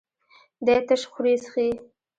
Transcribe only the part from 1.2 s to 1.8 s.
څښي.